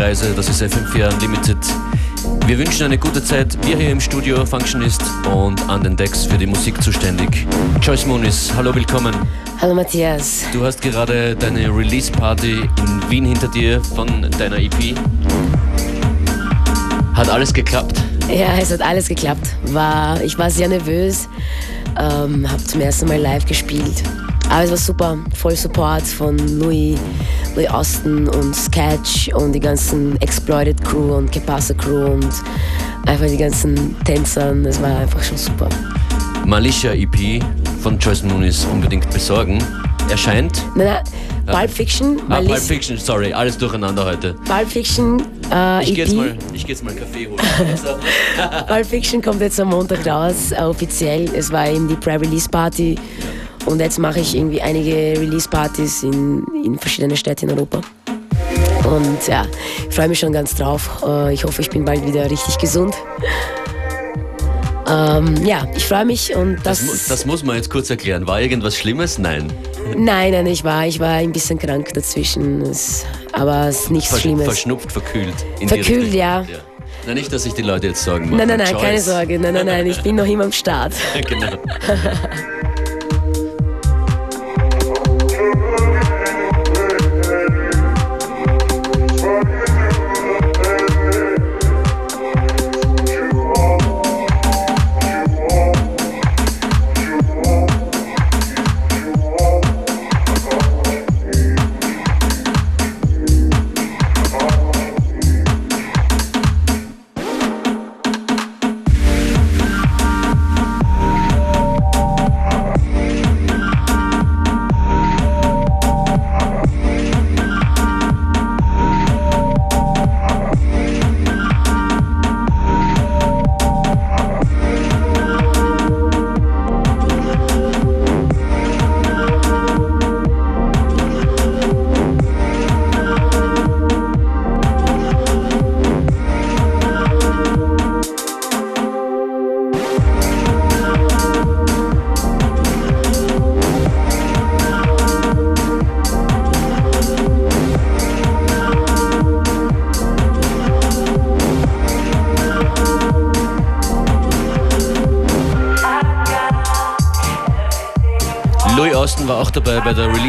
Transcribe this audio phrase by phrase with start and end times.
[0.00, 0.32] Reise.
[0.34, 1.58] Das ist FM4 Unlimited.
[2.46, 3.58] Wir wünschen eine gute Zeit.
[3.66, 7.46] Wir hier im Studio Functionist und an den Decks für die Musik zuständig.
[7.82, 9.14] Joyce Moonis, hallo, willkommen.
[9.60, 10.44] Hallo Matthias.
[10.54, 14.96] Du hast gerade deine Release Party in Wien hinter dir von deiner EP.
[17.12, 18.02] Hat alles geklappt?
[18.26, 19.54] Ja, es hat alles geklappt.
[19.66, 21.28] War, ich war sehr nervös,
[21.98, 24.02] ähm, habe zum ersten Mal live gespielt.
[24.50, 26.98] Aber es war super, voll Support von Louis,
[27.54, 32.28] Louis Austin und Sketch und die ganzen Exploited Crew und Kepasa Crew und
[33.06, 34.64] einfach die ganzen Tänzern.
[34.64, 35.68] Das war einfach schon super.
[36.44, 37.40] Malisha EP
[37.80, 39.62] von Joyce Moonis unbedingt besorgen.
[40.10, 40.60] Erscheint.
[40.74, 40.98] Nein,
[41.46, 42.20] nein, Pulp Fiction.
[42.28, 44.34] Ah, Pulp Fiction, sorry, alles durcheinander heute.
[44.46, 45.22] Pulp Fiction.
[45.52, 47.38] Äh, ich gehe jetzt, mal, geh jetzt mal Kaffee holen.
[48.66, 51.30] Pulp Fiction kommt jetzt am Montag raus, äh, offiziell.
[51.36, 52.96] Es war eben die Pre-Release-Party.
[53.66, 57.80] Und jetzt mache ich irgendwie einige Release-Partys in, in verschiedenen Städten in Europa.
[58.84, 59.46] Und ja,
[59.88, 61.02] ich freue mich schon ganz drauf.
[61.06, 62.94] Äh, ich hoffe, ich bin bald wieder richtig gesund.
[64.88, 67.26] Ähm, ja, ich freue mich und das, das, das.
[67.26, 68.26] muss man jetzt kurz erklären.
[68.26, 69.18] War irgendwas Schlimmes?
[69.18, 69.52] Nein.
[69.96, 72.62] Nein, nein, ich war, ich war ein bisschen krank dazwischen.
[72.62, 74.44] Es, aber es ist nichts Versch Schlimmes.
[74.44, 75.34] Verschnupft, verkühlt.
[75.66, 76.40] verkühlt, ja.
[76.40, 76.58] ja.
[77.06, 78.38] Na, nicht, dass sich die Leute jetzt sorgen machen.
[78.38, 79.38] Nein, nein, nein, keine Sorge.
[79.38, 80.92] Nein, nein, nein, ich bin noch immer am Start.
[81.28, 81.52] genau.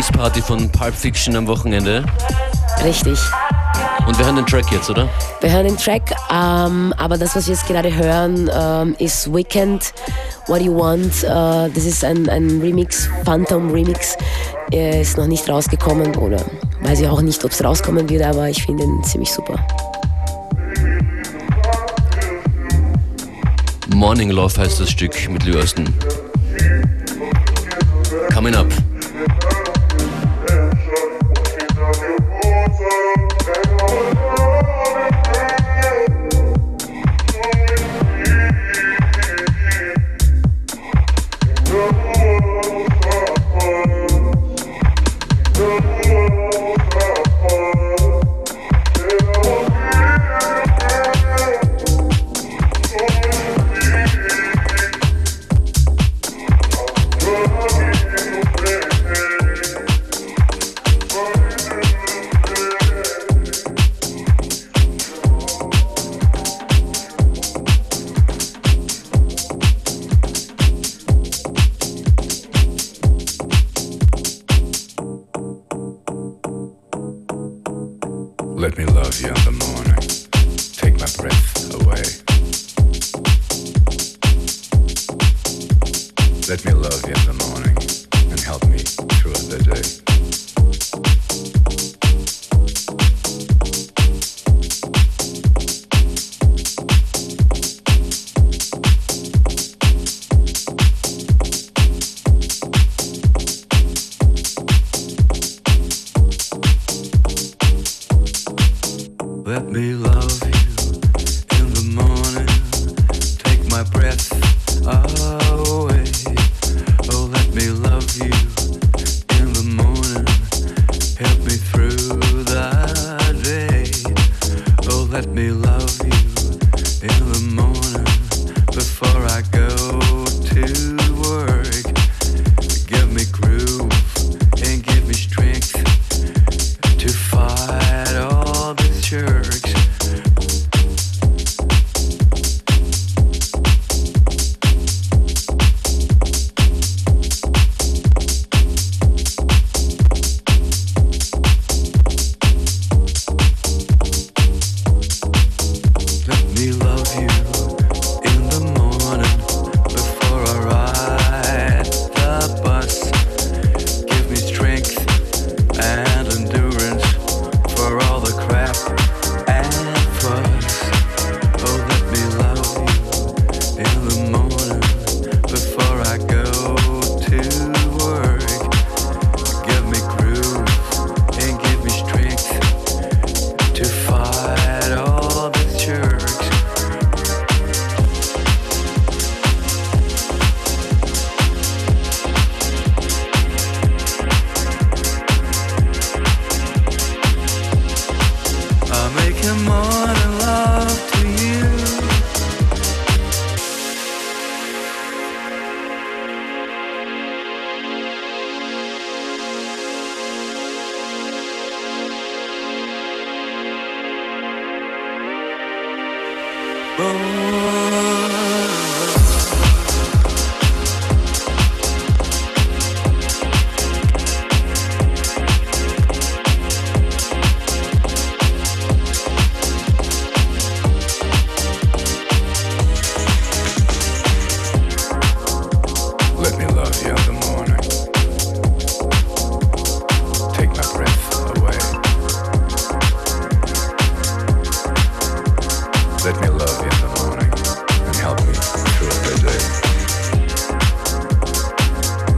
[0.02, 2.04] Release-Party von Pulp Fiction am Wochenende.
[2.84, 3.20] Richtig.
[4.08, 5.08] Und wir hören den Track jetzt, oder?
[5.42, 6.02] Wir hören den Track,
[6.32, 9.94] ähm, aber das, was wir jetzt gerade hören, ähm, ist Weekend,
[10.48, 11.24] What You Want.
[11.24, 14.18] Äh, das ist ein, ein Remix, Phantom Remix.
[14.72, 16.44] Er ist noch nicht rausgekommen oder
[16.82, 19.64] weiß ich auch nicht, ob es rauskommen wird, aber ich finde ihn ziemlich super.
[23.94, 25.94] Morning Love heißt das Stück mit Louis Austin.
[28.34, 28.66] Coming up.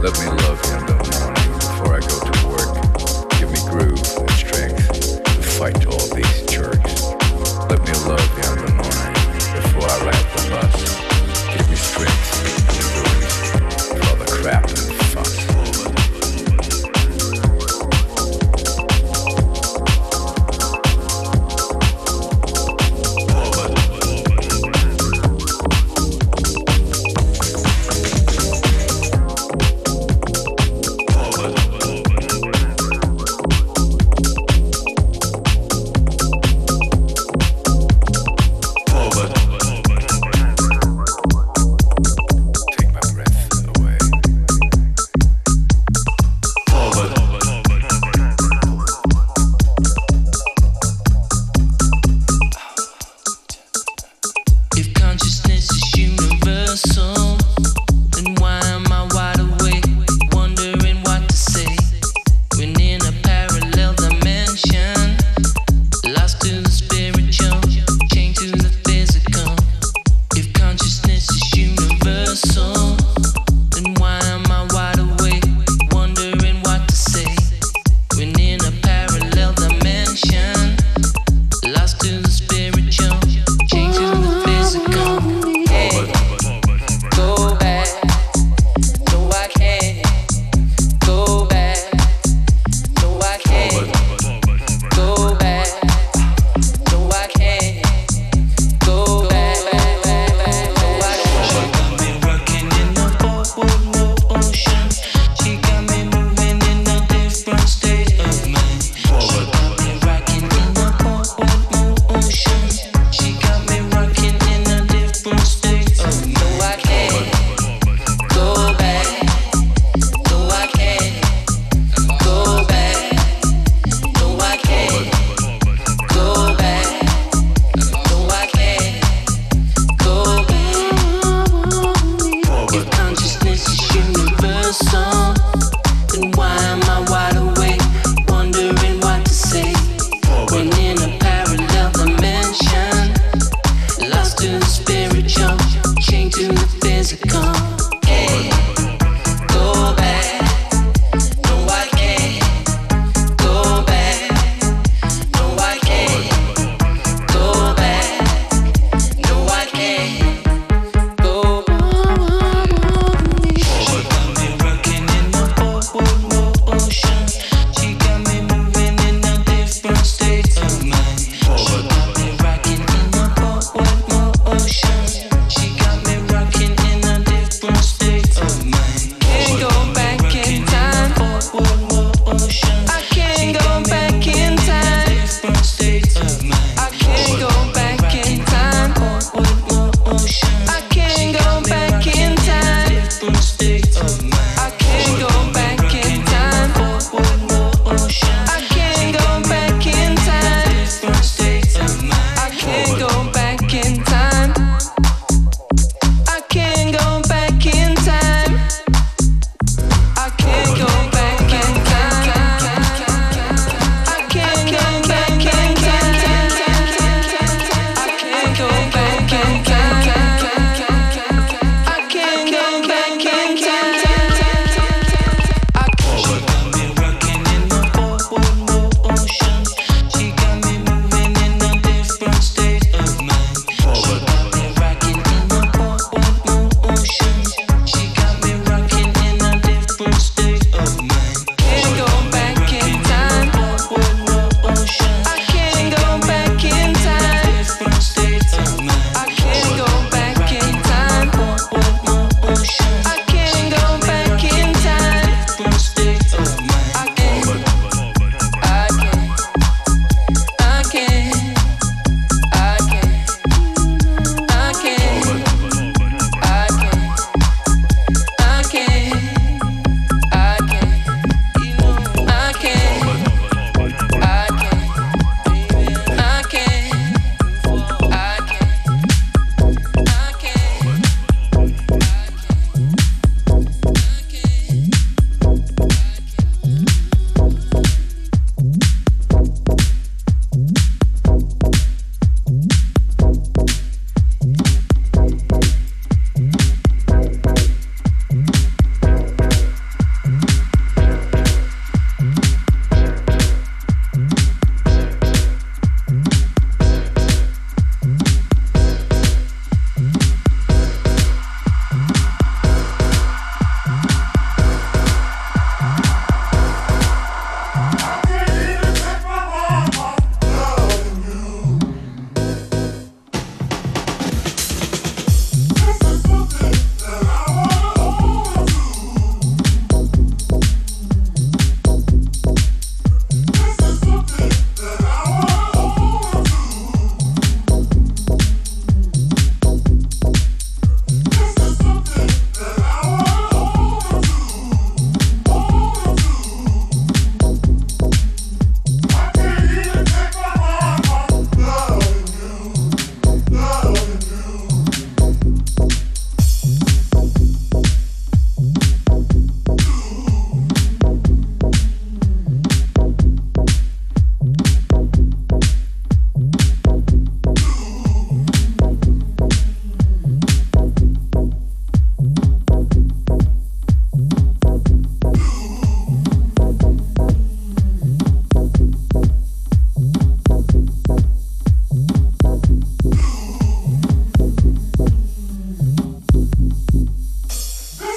[0.04, 0.83] Let me love him.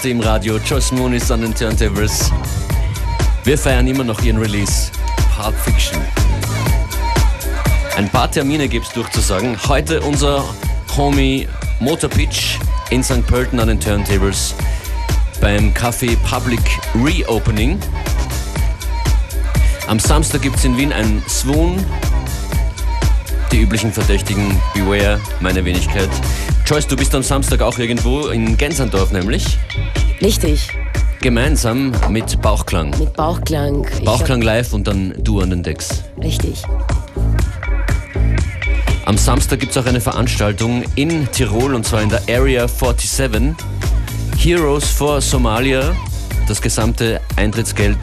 [0.00, 0.56] Party im Radio.
[0.56, 2.32] Joss Moon ist an den Turntables.
[3.44, 4.90] Wir feiern immer noch ihren Release.
[5.36, 6.00] Pulp Fiction.
[7.98, 9.58] Ein paar Termine gibt's durchzusagen.
[9.68, 10.42] Heute unser
[10.96, 11.46] Homie
[11.80, 12.56] Motor Pitch
[12.88, 13.26] in St.
[13.26, 14.54] Pölten an den Turntables
[15.38, 16.62] beim Café Public
[16.94, 17.78] Reopening.
[19.86, 21.84] Am Samstag gibt's in Wien ein Swoon.
[23.52, 26.08] Die üblichen Verdächtigen, Beware, meine Wenigkeit.
[26.64, 29.58] Joyce, du bist am Samstag auch irgendwo in Gensandorf nämlich.
[30.22, 30.68] Richtig,
[31.22, 32.98] Gemeinsam mit Bauchklang.
[32.98, 33.86] mit Bauchklang.
[33.98, 36.02] Ich Bauchklang live und dann du an den Decks.
[36.22, 36.62] Richtig.
[39.04, 43.54] Am Samstag gibt es auch eine Veranstaltung in Tirol und zwar in der Area 47.
[44.38, 45.94] Heroes for Somalia.
[46.48, 47.98] Das gesamte Eintrittsgeld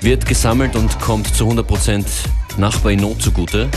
[0.00, 2.04] wird gesammelt und kommt zu 100%
[2.56, 3.68] Nachbar in Not zugute.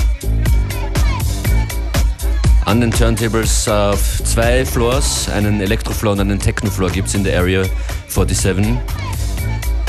[2.66, 7.40] An den Turntables auf zwei Floors, einen Elektrofloor und einen Technofloor gibt es in der
[7.40, 7.64] Area
[8.08, 8.78] 47.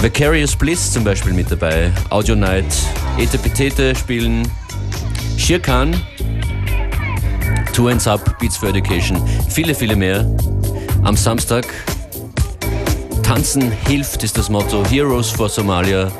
[0.00, 2.74] Vicarious Bliss zum Beispiel mit dabei, Audio Night,
[3.18, 4.50] Ete Petete spielen,
[5.36, 5.94] Shirkan,
[7.72, 10.26] Two Hands Up, Beats for Education, viele, viele mehr.
[11.04, 11.66] Am Samstag
[13.22, 16.10] Tanzen hilft ist das Motto, Heroes for Somalia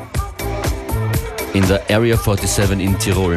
[1.53, 3.35] in der Area 47 in Tirol.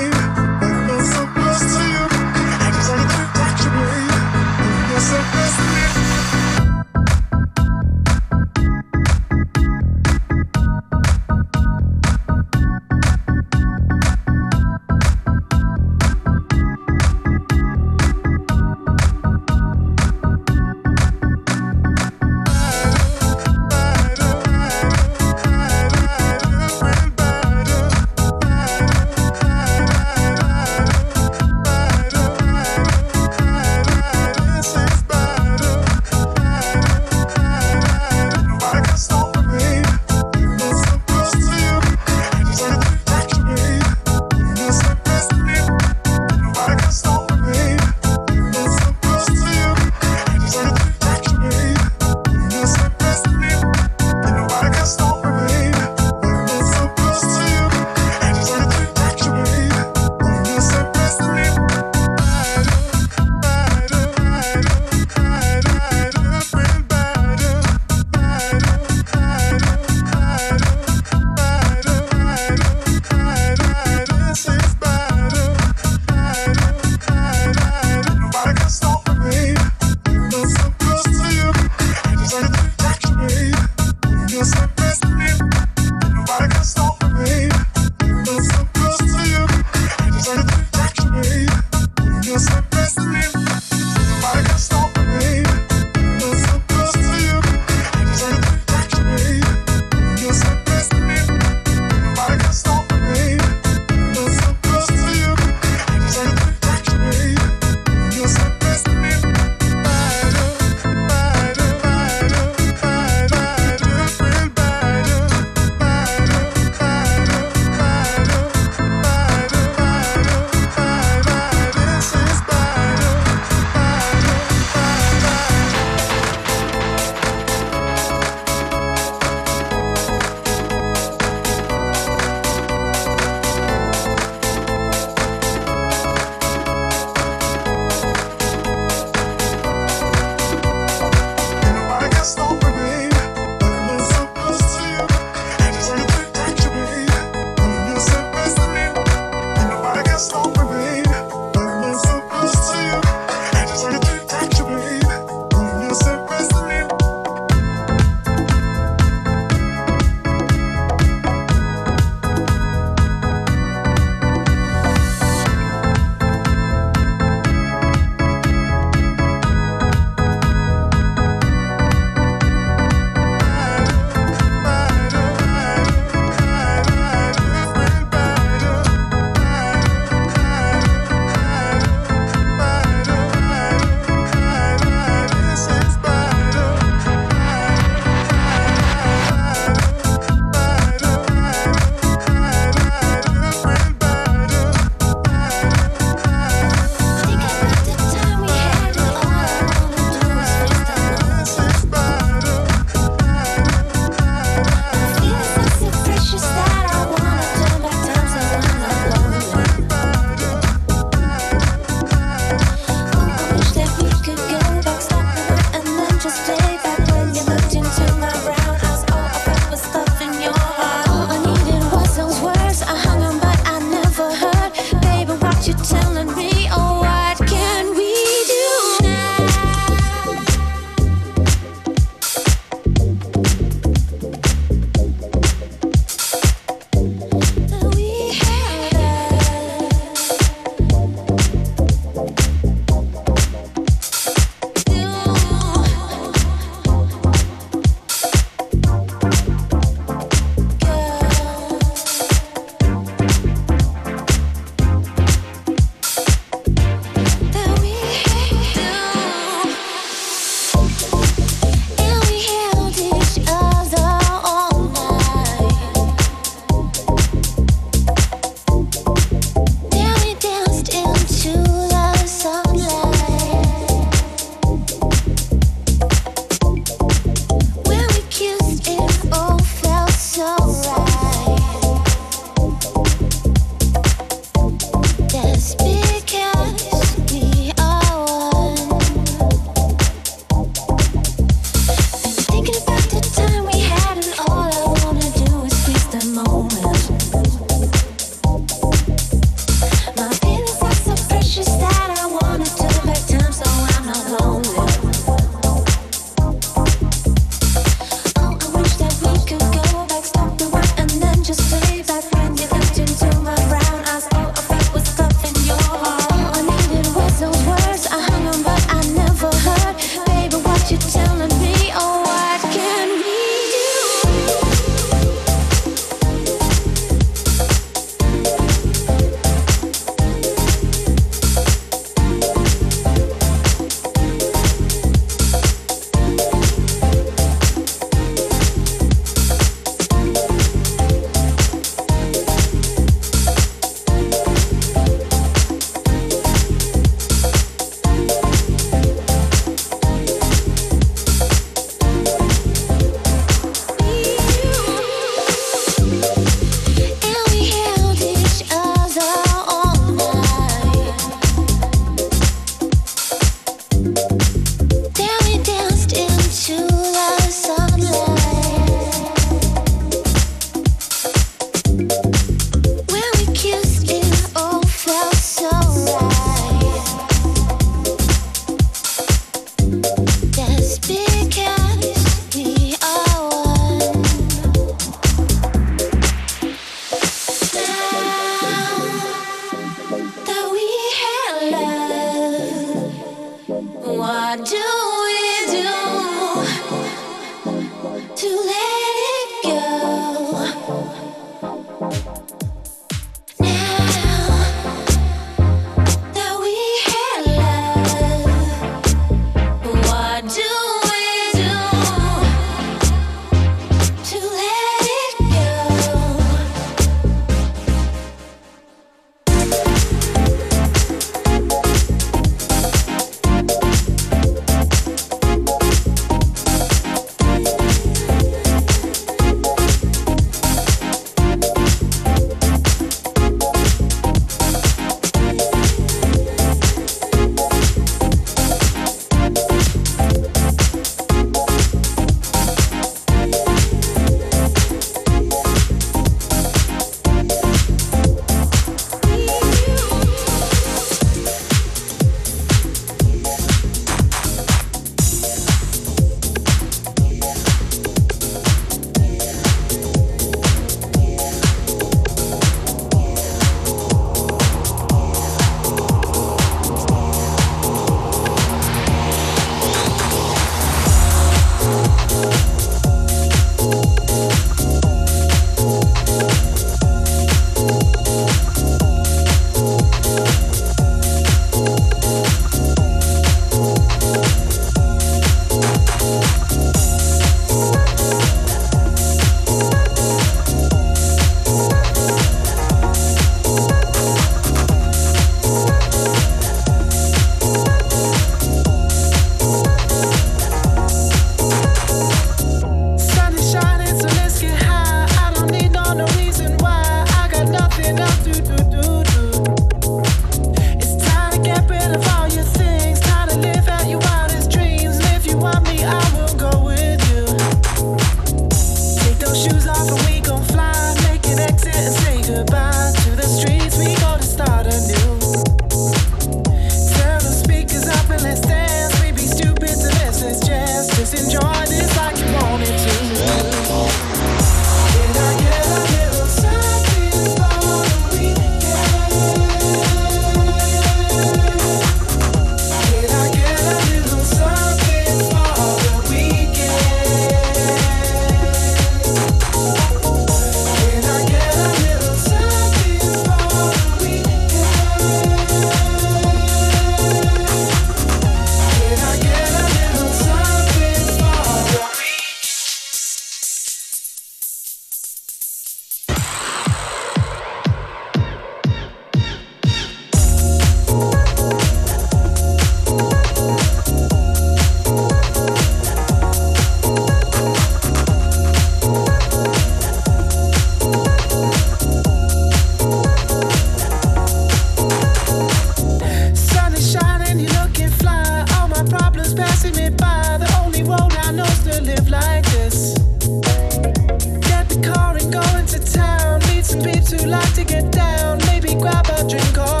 [596.93, 598.57] Must be too light to get down.
[598.67, 600.00] Maybe grab a drink or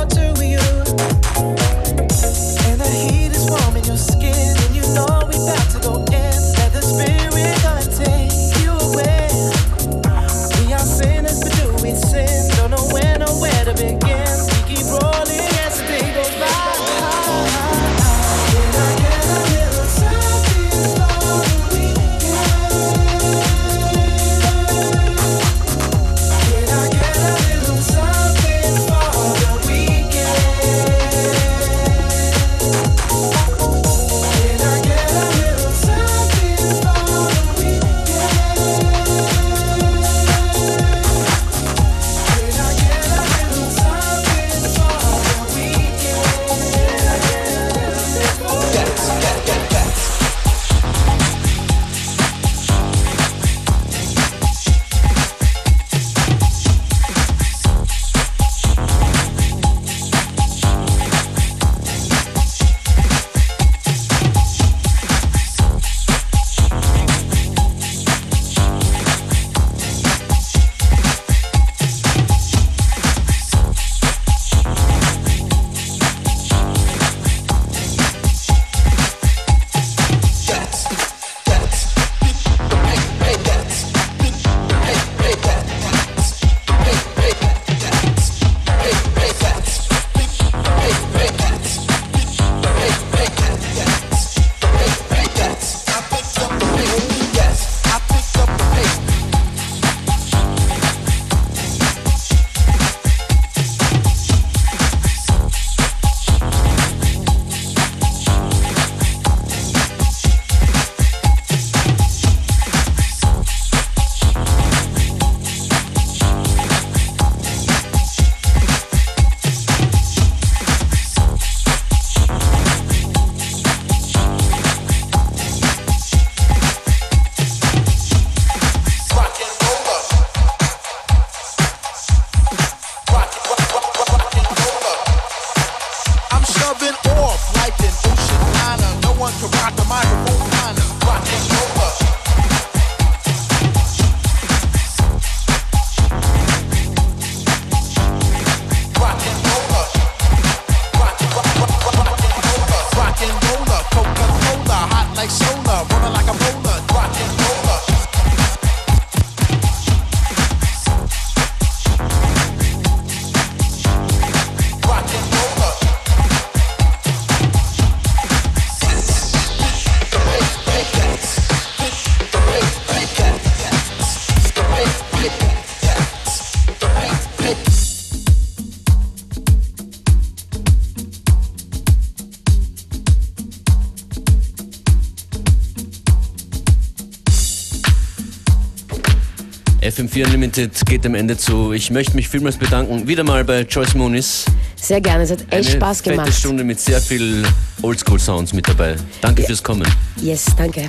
[189.81, 191.73] FM4 Unlimited geht dem Ende zu.
[191.73, 193.07] Ich möchte mich vielmals bedanken.
[193.07, 194.45] Wieder mal bei Joyce Moonis.
[194.75, 196.33] Sehr gerne, es hat echt Eine Spaß gemacht.
[196.33, 197.43] Stunde mit sehr viel
[197.81, 198.95] Oldschool-Sounds mit dabei.
[199.21, 199.87] Danke fürs Kommen.
[200.17, 200.87] Yes, danke.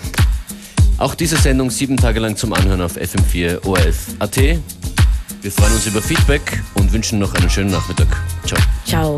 [0.98, 4.36] Auch diese Sendung sieben Tage lang zum Anhören auf FM4 ORF.at.
[4.36, 8.08] Wir freuen uns über Feedback und wünschen noch einen schönen Nachmittag.
[8.46, 8.60] Ciao.
[8.84, 9.16] Ciao.